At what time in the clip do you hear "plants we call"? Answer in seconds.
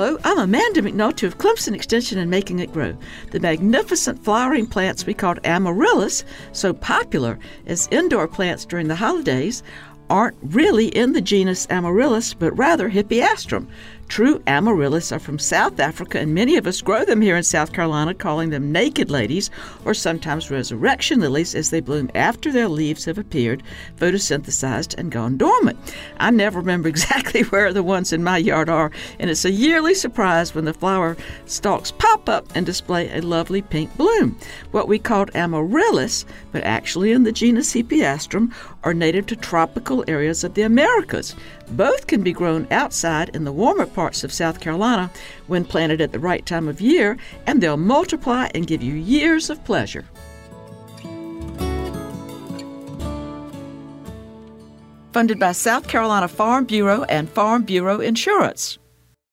4.66-5.34